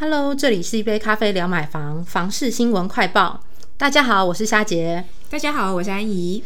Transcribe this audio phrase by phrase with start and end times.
[0.00, 3.38] Hello，这里是一杯咖啡聊买房房事新闻快报。
[3.76, 5.04] 大家好，我是夏杰。
[5.28, 6.42] 大家好，我是安怡。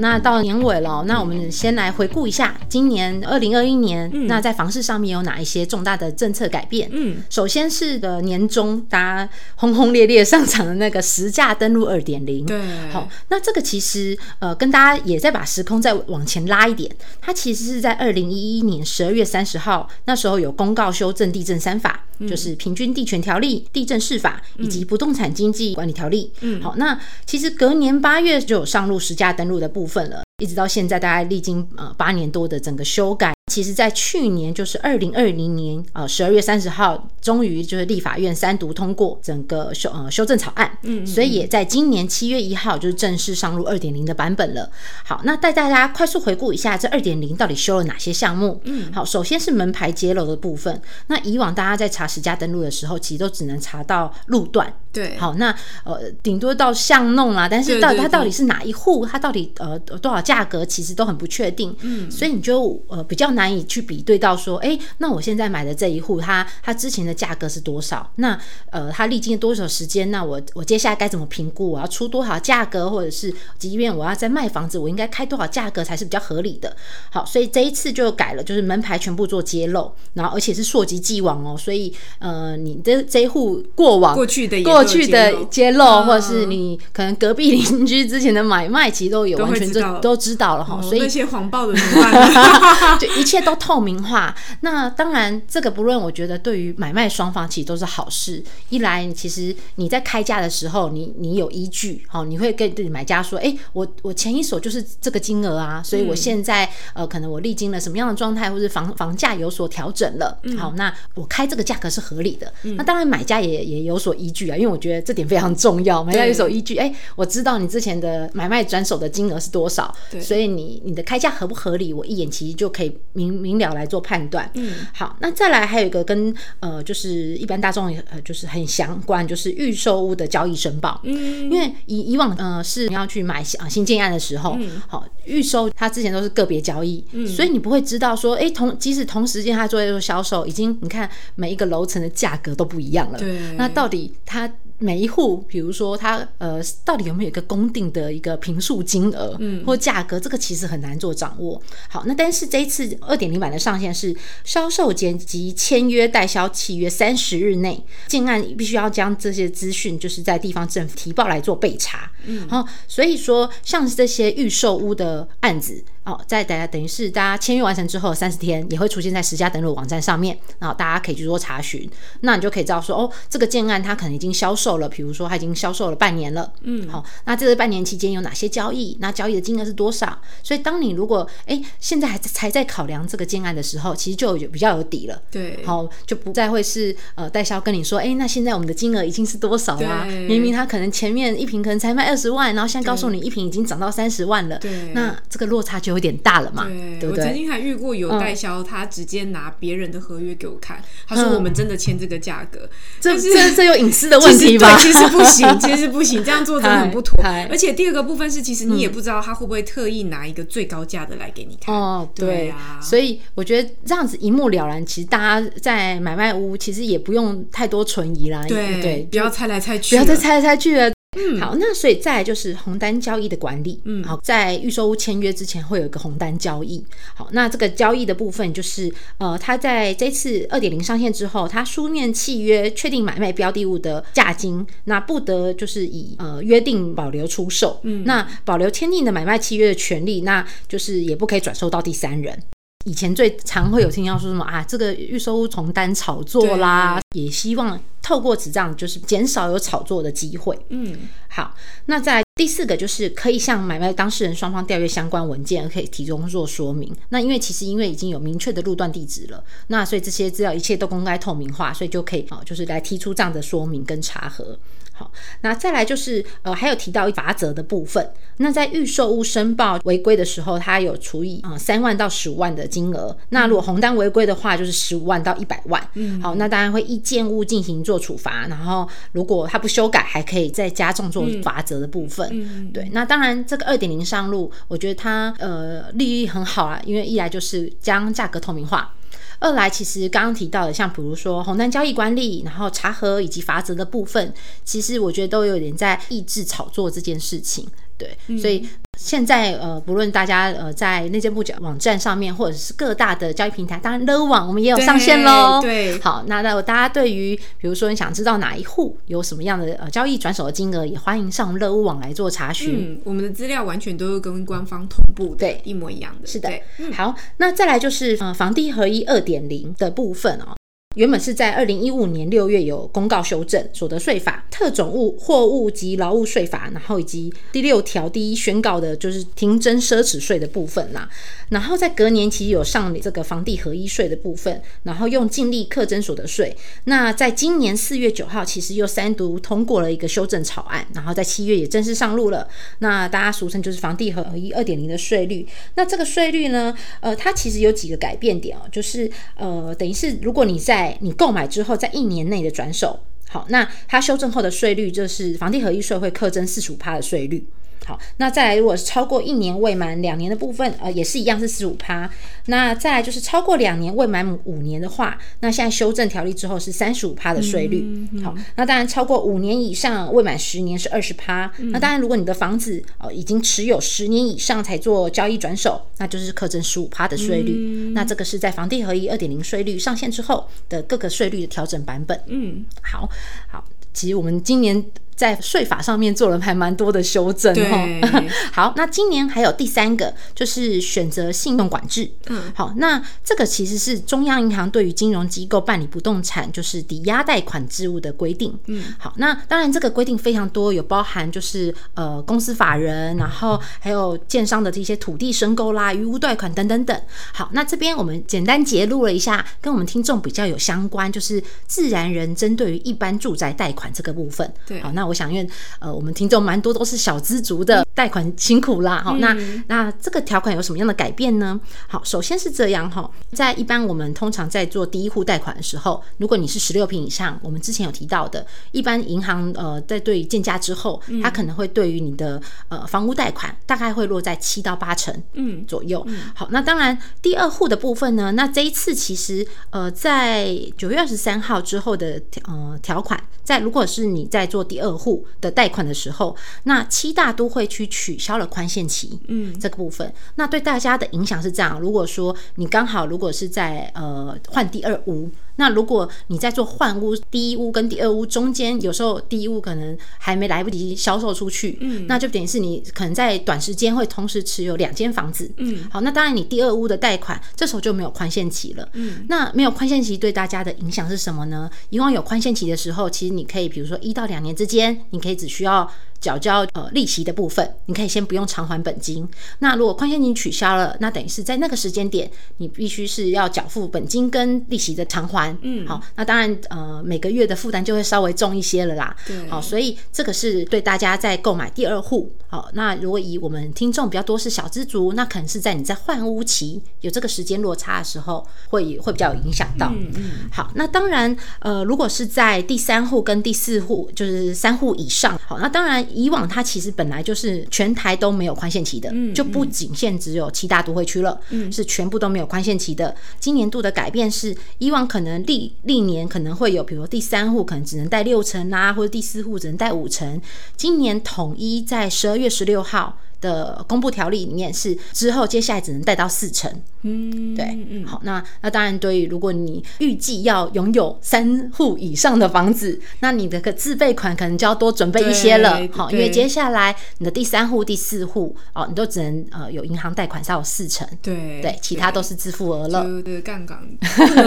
[0.00, 6.88] 好，那到年尾了，那我们先来回顾一下今年二零二一年，那在房市上面有哪一些重大的政策改变？
[6.92, 12.44] 嗯，首先是的年终，大家轰轰烈烈上场的那个实价登录二点零。
[12.44, 12.60] 对，
[12.90, 26.30] 好，那这个其实呃，跟大家也在把时空再往前拉一点，它其实是在二零一一年十二月三十号，那时候有公告修正地震三法，就是平均地权条例、地震事法以及不动产经济管理条例。
[26.40, 29.70] 嗯，好，那其实隔年八月就有上路实价登录的。
[29.70, 33.34] 部分了，一直到现在，大概历经呃八年多的整个修改。
[33.50, 44.70] 其实，在去年就是二零二零年呃十二月三十号，终于就是立法院三读通过整个修呃修正草案，嗯，所以也在今年七月一号就是正式上路二点零的版本了。
[45.04, 48.60] 好，那带大家快速回顾一下这二点零到底修了哪些项目？
[48.62, 50.80] 嗯，好，首先是门牌揭露的部分。
[51.08, 63.39] 那以往大家在查实价登录的时候，其实都只能查到路段，对，好，那呃顶多到巷弄啦，但是到它到底是哪一户，它到底呃多少价格，其实都很不确定，嗯，所以你就呃比较难。
[63.40, 68.06] 难以去比对到说，哎，那我现在买的这一户，它它之前的价格是多少？
[68.16, 68.38] 那
[68.70, 70.10] 呃，它历经多少时间？
[70.10, 71.70] 那我我接下来该怎么评估？
[71.70, 76.76] 我要出多少价格，或者是即便我要再卖房子，我应该开多少价格才是比较合理的？
[77.10, 81.56] 好，所以这一次就改了，就是门牌全部做揭露，然后而且是溯及既往哦。
[81.56, 90.78] 所以呃，你的这一户过往过去的过去的揭露，或者是你可能隔壁邻居之前的买卖，其实都有完全都都知道了哈。
[90.82, 92.98] 所以那些谎报的怎么办？
[93.00, 93.30] 就一。
[93.30, 98.42] 切都透明化，那当然这个不论，我觉得对于买卖双方其实都是好事。
[98.70, 112.52] 一来，其实你在开价的时候，你你有依据，好，你会跟买家说，哎，我我前一手就是这个金额啊，所以我现在呃，可能我历经了什么样的状态，或者房房价有所调整了，好，那我开这个价格是合理的。
[112.76, 122.98] 那当然买家也也有所依据啊，因为我觉得这点非常重要，买家有所依据，哎，我知道你之前的买卖转手的金额是多少，所以你你的开价合不合理，我一眼其实就可以。
[123.12, 134.56] 明明了来做判断，嗯，好，那再来还有一个跟呃，就是一般大众呃，就是很相关，就是预售屋的交易申报，嗯，因为以以往呃是你要去买啊新建案的时候，
[134.86, 144.50] 好预售它之前都是个别交易，嗯，所以你不会知道说，哎，同即使同时间它做销售，已经你看每一个楼层的价格都不一样了，对，那到底它。
[144.82, 151.60] 每一户，比如说它呃，到底有没有一个公定的一个平数金额，嗯，或价格，这个其实很难做掌握。
[151.88, 162.10] 好，那但是这一次二点零版的上限是销售前及签约代销契约三十日内，建案必须要将这些资讯就是在地方政府提报来做备查。
[162.24, 165.84] 嗯，好，所以说像这些预售屋的案子。
[166.02, 171.88] 哦，在大家等于是大家签约完成之后三十天，也会出现在十家登录网站上面，然后大家可以去做查询，
[172.22, 178.96] 那你就可以知道说，哦，这个建案它可能已经销售了，比如说它已经销售了半年了，嗯，好，那这个半年期间有哪些交易？
[178.98, 180.18] 那交易的金额是多少？
[180.42, 190.06] 所以当你如果哎现在还才在考量这个建案的时候，其实就有比较有底了，对，好，就不再会是呃代销跟你说，哎，那现在我们的金额已经是多少啦？
[190.06, 195.89] 明明他可能前面一瓶可能才卖二十万，然后现在告诉你一瓶已经涨到三十万了，对，那这个落差就。
[195.90, 196.66] 有点大了嘛？
[196.98, 202.68] 对，我曾经还遇过有代销，他直接拿别人的合约给我看，他说我们真的签这个价格，
[203.00, 204.76] 这这这有隐私的问题吧？
[204.78, 207.22] 其实不行，其实不行，这样做真的很不妥。
[207.50, 211.74] 而且第二个部分是，其实你也不知道他会不会特意拿一个最高价的来给你看。
[211.74, 214.84] 哦，对啊，所以我觉得这样子一目了然。
[214.84, 218.44] 其实大家在买卖屋，其实也不用太多存疑啦。
[218.48, 220.90] 对对，不要猜来猜去，不要再猜来猜去了。
[221.18, 226.84] 嗯，好，那所以再就是红单交易的管理，嗯，好，在预售屋签约之前会有一个红单交易，
[227.14, 242.40] 好，那这个交易的部分就是，呃，他在这次二点零上线之后，他书面契约确定买卖标的物的价金，那不得就是以呃约定保留出售，嗯，那保留签订的买卖契约的权利，那就是也不可以转售到第三人。
[242.86, 250.58] 以前最常会有听到说什么啊，这个预售屋从单炒作啦，也希望透过此样就是减少有炒作的机会。
[250.70, 251.54] 嗯，好，
[251.84, 256.90] 那在第四个就是可以向买卖当事人双方调阅相关文件，可以提供做说明。
[257.10, 264.58] 那因为其实因为已经有明确的路段地址了，那所以这些资料一切都公开透明化，所以就可以啊，就是来提出这样的说明跟查核。
[265.00, 265.10] 好，
[265.40, 268.06] 那再来就是呃，还有提到罚则的部分。
[268.36, 273.16] 那在预售屋申报违规的时候，它有处以啊三万到十五万的金额。
[273.30, 275.82] 那如果红单违规的话，就是十五万到一百万。
[275.94, 278.46] 嗯，好，那当然会依建物进行做处罚。
[278.48, 282.28] 然后如果它不修改，还可以再加重做罚则的部分。
[282.30, 282.86] 嗯，对。
[282.92, 288.94] 那当然这个二点零上路，我觉得它呃利益很好啊，因为一来就是将价格透明化。
[289.40, 294.32] 二来其实刚刚提到的，像比如说红单交易管理，然后查核以及罚则的部分，
[294.64, 297.66] 其实我觉得都有点在抑制炒作这件事情。
[297.98, 298.66] 对，所以
[299.10, 305.60] 现在呃，不论大家呃在内政部网站上面，或者是各大的交易平台，当然乐网我们也有上线喽。
[305.60, 312.94] 对，好，那那大家对于比如说你想知道哪一户有什么样的呃交易转手的金额，也欢迎上乐网来做查询。
[312.94, 316.24] 嗯，我们的资料完全都是跟官方同步，对，一模一样的。
[316.24, 316.48] 是的，
[316.92, 320.54] 好，那再来就是呃房地合一二点零的部分哦。
[320.96, 331.08] 原本是在二零一五年六月有公告修正所得税法、特种物货物及劳务税法，然后以及第六条第一宣告的就是停征奢侈税的部分啦。
[331.50, 336.56] 然后在隔年其实有上这个房地合一税的部分，然后用净利课征所得税。
[336.84, 342.48] 那在今年四月九号，其实又三读通过了一个修正草案，然后在七月也正式上路了。
[342.80, 345.46] 那大家俗称就是房地合一二点零的税率。
[345.76, 352.98] 那这个税率呢，呃，它其实有几个改变点哦，就是呃，等于是如果你在在你购买之后，在一年内的转手，
[353.28, 357.46] 好，那它修正后的税率就是房地合一税会课征四十五趴的税率。
[357.86, 362.08] 好，那再来，如果是超过一年未满两年的部分，呃，也是一样是十五趴。
[362.46, 368.06] 那再来就是超过两年未满五年的话，那现在修正条例之后是三十五趴的税率。
[368.22, 371.50] 好，那当然超过五年以上未满十年是二十趴。
[371.56, 377.92] 那当然，如果你的房子哦已经持有十年以上才做交易转手，那就是课征十五趴的税率。
[377.94, 382.20] 那这个是在房地合一二点零税率上线之后的各个税率的调整版本。
[382.26, 383.08] 嗯，好
[383.48, 384.84] 好，其实我们今年。
[385.20, 387.78] 在税法上面做了还蛮多的修正哈。
[388.54, 392.10] 好，那今年还有第三个就是选择信用管制。
[392.28, 398.58] 嗯，好，那这个其实是中央银行对于金融机构办理不动产就是抵押贷款制务的规定。
[398.68, 406.98] 嗯，好，那当然这个规定非常多，有包含就是呃公司法人，然后还有建商的这些土地申购啦、余屋贷款等等等。
[407.34, 414.50] 好，那这边我们简单揭露了一下，跟我们听众比较有相关，就是自然人针对于一般住宅贷款这个部分。
[414.66, 415.09] 对，好，那。
[415.10, 419.02] 我想，因为呃，我们听众蛮多都是小资族的，贷款辛苦啦。
[419.04, 419.36] 好，那
[419.66, 421.58] 那这个条款有什么样的改变呢？
[421.88, 436.06] 好，首先是这样哈，在一般我们通常在做第一户贷款的时候，如果你是十六平以上，我们之前有提到的，一般银行呃在对建价之后，它可能会对于你的呃房屋贷款大概会落在七到八成嗯左右。
[436.34, 444.99] 好，那当然第二户的部分呢，那这一次其实呃在九月二十三号之后的呃条款，在如果是你在做第二。
[445.00, 455.30] 户的贷款的时候，那七大都会区取消了宽限期，嗯，这个部分，那对大家的影响是这样：如果说你刚好如果是在呃换第二屋。
[455.60, 471.68] 那如果你在做换屋，第一屋跟第二屋中间，有时候第一屋可能还没来不及销售出去，嗯，那就等于是你可能在短时间会同时持有两间房子，嗯，好，那当然你第二屋的贷款这时候就没有宽限期了，嗯，那没有宽限期对大家的影响是什么呢？
[471.90, 475.86] 以往有宽限期的时候，其实你可以比如说一到两年之间，你可以只需要。
[476.20, 479.26] 缴交呃利息的部分，你可以先不用偿还本金。
[479.60, 485.56] 那如果宽限期取消了，那等于是在那个时间点，你必须是要缴付本金跟利息的偿还。
[485.62, 489.16] 嗯，好，那当然呃每个月的负担就会稍微重一些了啦。
[489.26, 492.30] 对，好，所以这个是对大家在购买第二户。
[492.48, 499.90] 好，那如果以我们听众比较多是小资族，那可能是在你在换屋期有这个时间落差的时候，会会比较有影响到。
[499.94, 500.30] 嗯嗯。
[500.52, 506.06] 好，那当然呃如果是在第三户跟第四户，就是三户以上，好，那当然。
[506.14, 511.40] 以往它其实本来就是全台都没有宽限期的，就不仅限只有七大都会区了，
[511.70, 513.14] 是全部都没有宽限期的。
[513.38, 520.40] 今年度的改变是，以往可能历历年可能会有，比如第三户可能只能带六成啊，或者第四户只能带五成，
[520.76, 523.18] 今年统一在十二月十六号。
[523.40, 526.70] 的公布条例里面是之后接下来只能贷到四成，
[527.02, 543.78] 嗯，对，嗯，好，那那当然对于如果你预计要拥有三户以上的房子，那你的个自备款可能就要多准备一些了，好，因为接下来你的第三户、第四户哦，你都只能呃有银行贷款才有四成，对对，其他都是自付额了，对杠杆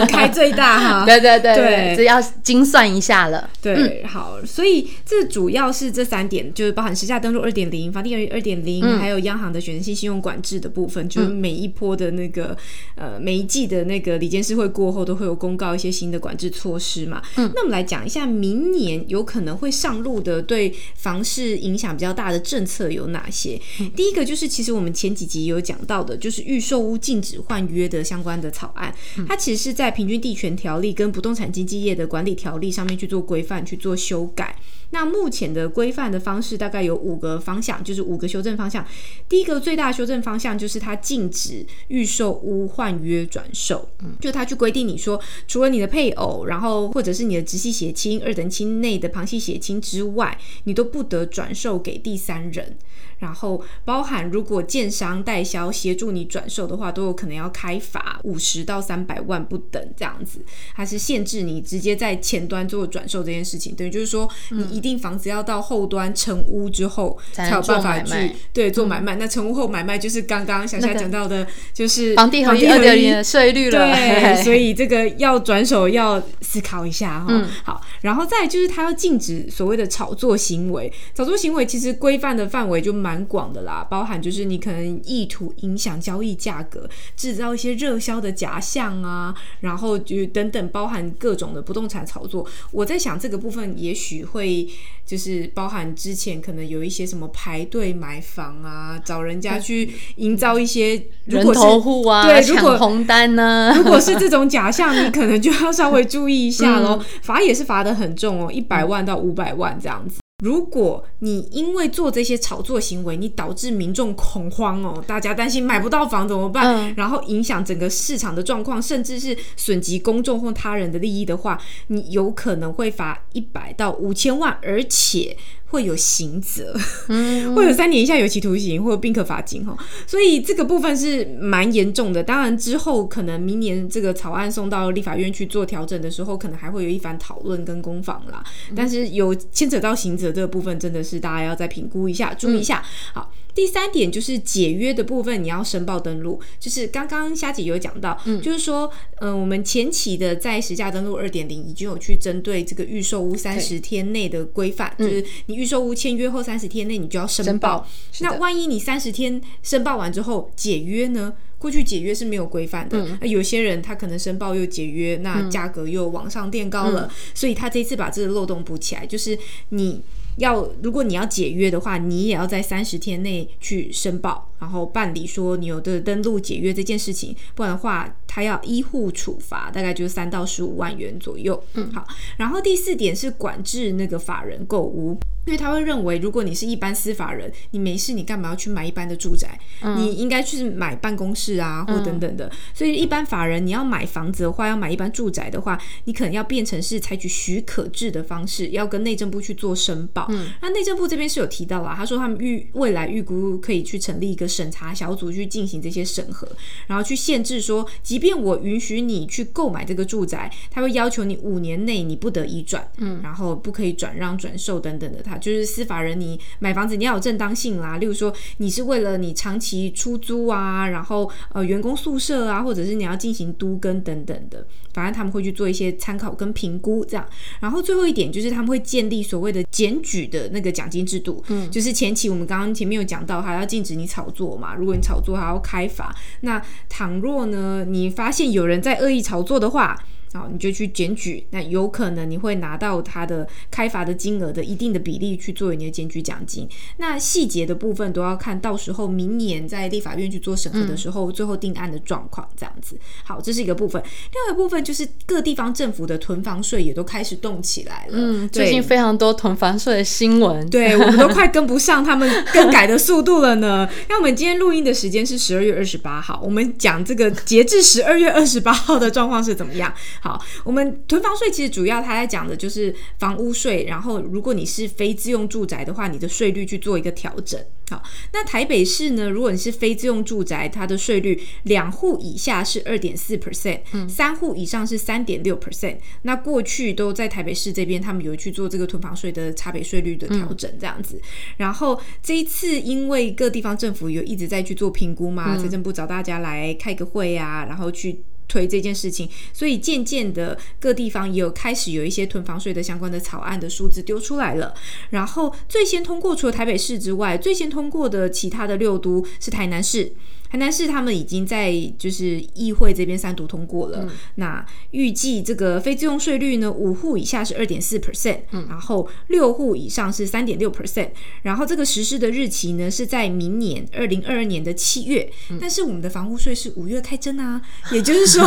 [0.06, 8.83] 开最大哈，对对对对，这要精算一下了，对，好，所以这主要是这三点，就是包含时价登录二点零、房地二点零。
[8.98, 12.56] 还有央行的选择性信用管制的部分，就是每一波的那个
[12.96, 17.22] 呃每一季的那个里监事会过后，都会有公告一些新的管制措施嘛。
[17.36, 23.60] 嗯，那我们来讲一下明年有可能会上路的对房市影响比较大的政策有哪些？
[23.94, 28.94] 第一个就是其实我们前几集有讲到的，就是预售屋禁止换约的相关的草案，
[29.28, 34.56] 它其实是在平均地权条例跟不动产经纪业的管理条例上面去做规范去做修改。
[34.90, 38.73] 那目前的规范的方式大概有五个方向，就是五个修正方向。
[38.74, 38.86] 向。
[39.28, 52.76] 第一个最大的修正方向就是它禁止预售屋换约转售，嗯，就它去规定你说，除了你的配偶，然后或者是你的直系血亲、二等亲内的旁系血亲之外，你都不得转售给第三人。
[53.18, 60.40] 然后包含如果建商代销协助你转售的话，都有可能要开罚五十到三百万不等这样子。
[60.74, 69.14] 它是限制你直接在前端做转售这件事情，等于就是说你一定房子要到后端成屋之后才有办法去对做买卖。
[69.16, 73.78] 那成屋后买卖就是刚刚小夏讲到的，就是房地合一二点零的税率了。
[73.78, 77.46] 对， 所以这个要转手要思考一下哈。
[77.62, 80.92] 好，然后再就是它要禁止所谓的炒作行为。
[81.14, 82.92] 炒作行为其实规范的范围就。
[83.04, 92.46] 蛮广的啦，包含就是你可能意图影响交易价格，制造一些热销的假象啊，然后就等等，包含各种的不动产炒作。
[92.70, 94.66] 我在想这个部分也许会
[95.04, 107.02] 就是包含之前可能有一些什么排队买房啊，找人家去营造一些人头户啊，对，如果红单呢，如果是这种假 象，你可能就要稍微注意一下喽。
[107.22, 110.23] 罚也是罚的很重哦，一百万到五百万这样子。
[110.44, 116.94] 如果你因为做这些炒作行为，你导致民众恐慌哦，大家担心买不到房怎么办？
[116.96, 125.34] 然后影响整个市场的状况，甚至是损及公众或他人的利益的话，你有可能会罚一百到五千万，而且。
[125.74, 126.72] 会有刑责，
[127.08, 129.76] 会有三年以下有期徒刑，或者并可罚金哈。
[130.06, 132.22] 所以这个部分是蛮严重的。
[132.22, 138.44] 当然之后可能明年这个草案送到立法院去做调整的时候，可能还会有一番讨论跟攻防啦。
[138.76, 142.80] 但是有牵扯到刑责这个部分，真的是大家要再评估一下，注意一下。
[143.12, 143.32] 好。
[143.54, 146.40] 第三点就是解约的部分，你要申报登录。
[146.58, 157.86] 就是刚刚虾姐有讲到，就是说，嗯，我们前期的在实价登录二点零已经有去针对这个预售屋三十天内的规范，就是你预售屋签约后三十天内你就要申报。
[158.20, 161.32] 那万一你三十天申报完之后解约呢？
[161.56, 170.02] 过去解约是没有规范的，那有些人他可能申报又解约，那价格又往上垫高了，所以他这次把这个漏洞补起来，就是你。
[170.36, 181.62] 要如果你要解约的话，你也要在三十天内去申报，然后办理说你有的登录解约这件事情，不然的话，他要依户处罚，大概就是三到十五万元左右。
[181.74, 182.06] 嗯，好。
[182.38, 185.18] 然后第四点是管制那个法人购屋。
[185.46, 189.60] 因为他会认为，如果你是一般司法人，你没事，你干嘛要去买一般的住宅？
[189.98, 192.50] 你应该去买办公室啊，或等等的。
[192.72, 200.26] 所以一般法人，你要买房子的话，要买一般住宅的话，你可能要变成是采取许可制的方式，要跟内政部去做申报。
[200.30, 206.46] 嗯那内政部这边是有提到啦，他说他们预未来预估可以去成立一个审查小组去进行这些审核，
[206.86, 215.22] 然后去限制说，即便我允许你去购买这个住宅，他会要求你五年内你不得移转，嗯，然后不可以转让、转售等等的。
[215.22, 217.98] 他就是司法人，你买房子你要有正当性啦。
[217.98, 227.26] 例如说，你是为了你长期出租啊，然后呃员工宿舍啊，或者是你要进行都跟等等的，反正他们会去做一些参考跟评估这样。
[227.60, 234.74] 然后最后一点就是他们会建立所谓的检举的那个奖金制度，嗯，就是前期我们刚刚前面有讲到，还要禁止你炒做嘛。
[234.74, 239.98] 如果你炒作还要开罚，那倘若呢你发现有人在恶意炒作的话。
[240.34, 246.68] 好，你就去检举，那有可能你会拿到他的开罚的金额的一定的比例去作为你的检举奖金。
[246.96, 252.98] 那细节的部分都要看到时候明年在立法院去做审核的时候，最后定案的状况这样子。
[253.22, 254.02] 好，这是一个部分。
[254.02, 258.12] 另外一个部分就是各地方政府的囤房税也都开始动起来了。
[258.14, 263.88] 嗯，最近非常多囤房税的新闻，对我们都 快跟不上他们更改的速度了呢。
[264.08, 269.94] 那我们今天录音的时间是十二月二十八号，我们讲这个截至十二月二十八号的状况是怎么样？
[270.24, 277.62] 好，我们囤房税其实主要他在讲的就是房屋税，然后如果你是非自用住宅的话，你的税率去做一个调整。
[277.90, 278.02] 好，
[278.32, 279.28] 那台北市呢？
[279.28, 285.98] 如果你是非自用住宅，它的税率两户以下是二点四 percent，嗯，三户以上是三点六 percent。
[286.22, 291.20] 那过去都在台北市这边，他们有去做这个囤房税的差别税率的调整，这样子。
[291.58, 298.22] 然后这一次，因为各地方政府有一直在去做评估嘛，财政部找大家来开个会啊，然后去。
[298.54, 304.72] 推这件事情，所以渐渐的各地方也有开始有一些囤房税的相关的草案的数字丢出来了。
[305.10, 310.12] 然后最先通过除了台北市之外，最先通过的其他的六都是台南市。
[310.54, 321.08] 台南市他们已经在就是议会这边三读通过了，那预计这个非自用税率呢，五户以下是二点四 percent，然后六户以上是三点六 percent，
[321.42, 325.28] 然后这个实施的日期呢是在明年二零二二年的七月，
[325.60, 328.46] 但是我们的房屋税是五月开征啊， 也就是说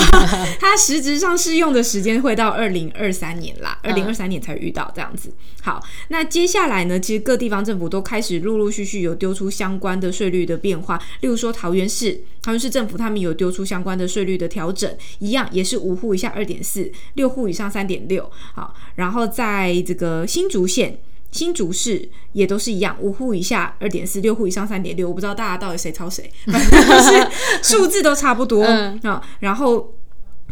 [0.62, 5.30] 它实质上适用的时间会到二零二三年啦，二零二三年才遇到这样子。
[5.62, 11.97] 好，那接下来呢，其实各地方政府都开始陆陆续续有丢出相关的税率的变化，例如说桃园市，
[12.42, 18.30] 桃园市政府他们有丢出相关的税率的调整，一样也是五户以下二点四，六户以上三点六。
[18.54, 21.00] 好，然后在这个新竹县、
[21.32, 25.08] 新竹市也都是一样，五户以下二点四，六户以上三点六。
[25.08, 27.28] 我不知道大家到底谁抄谁，反正就是
[27.62, 29.22] 数字都差不多啊。
[29.40, 29.97] 然后。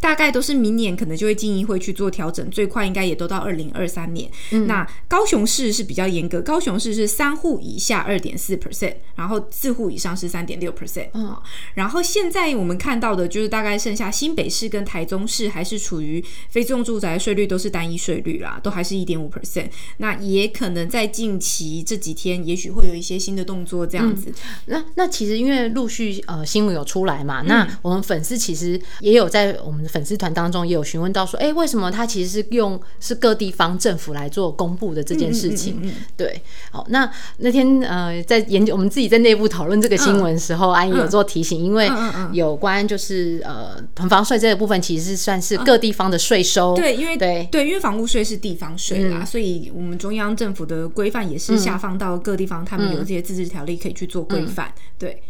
[0.02, 4.30] 大概都是明年可能就会进议会去做调整，最快应该也都到二零二三年。
[4.68, 11.08] 那高雄市是比较严格，高雄市是三户以下二点四 percent，然后四户以上是三点六 percent。
[11.14, 11.36] 嗯，
[11.74, 19.70] 然后现在我们看到的就是大概剩下新北市跟台中市还是处于非自用住宅税率都是单一税率啦，都还是一点五 percent。
[19.98, 24.32] 那也可能在近期这几天，也许会有一些新的动作这样子。
[24.66, 29.85] 那那其实因为陆续呃新闻有出来嘛，那我们粉丝其实也有在我们。
[29.88, 35.82] 粉丝团当中也有询问到说，哎，为什么他其实是用是各地方政府来做公布的这件事情？
[36.16, 41.90] 对，好，那那天呃，在研究我们自己在内部讨论这个新闻时候，安怡有做提醒，因为
[42.32, 46.76] 有关就是呃囤房税这个部分，其实是算是各地方的税收。
[46.76, 47.48] 对，因为对。
[47.52, 54.74] 对，因为房屋税是地方税啦，所以我们中央政府的规范也是下放到各地方，他们有这些自治条例可以去做规范。
[54.98, 55.22] 对。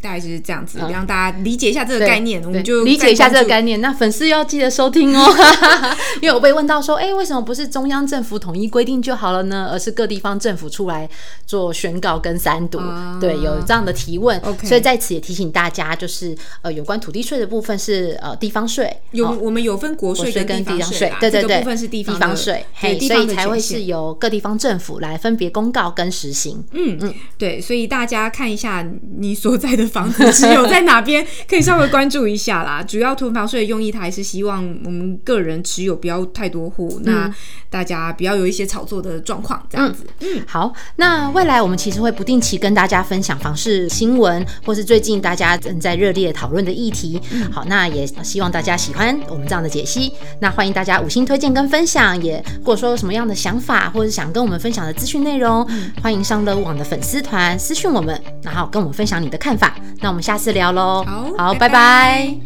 [0.00, 3.80] 大概就是这样子，让大家理解一下这个概念，我们就理解一下这个概念。
[3.80, 5.24] 那粉丝要记得收听哦，
[6.22, 9.68] 因为我被问到说，哎，为什么不是中央政府统一规定就好了呢？
[9.72, 11.08] 而是各地方政府出来
[11.46, 12.78] 做宣告跟三读？
[13.20, 14.40] 对，有这样的提问。
[14.62, 26.62] 所以在此也提醒大家，就是呃，有关土地税的部分是呃地方税，有我们有分国税跟地方税，对对对，部分是地方税，嘿，所以才会是由各地方政府来分别公告跟实行。
[26.72, 28.86] 嗯嗯，对，所以大家看一下
[29.18, 30.30] 你所在的房子。
[30.32, 32.82] 持有在哪边可以稍微关注一下啦。
[32.86, 37.32] 主要囤房税的用意，它还是希望我们个人持有不要太多户，那
[37.70, 40.04] 大家不要有一些炒作的状况，这样子。
[40.20, 40.72] 嗯，好。
[40.96, 47.20] 那未来我们其实会不定期跟大家分享房市新闻，或是最近大家正在热烈讨论的议题。
[47.50, 50.12] 好，那也希望大家喜欢我们这样的解析。
[50.40, 55.68] 那欢迎大家五星推荐跟分享，也或者说有什么样的想法，或者想跟我们分享的资讯内容，
[56.02, 59.74] 欢迎上乐网的粉丝团私讯我们，然后跟我们分享你的看法。
[60.00, 60.22] 那我们。
[60.26, 62.34] 下次聊喽，好，好，拜拜。